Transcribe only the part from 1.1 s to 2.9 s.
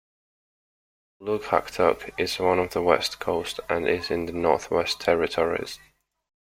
Ulukhaktok is on the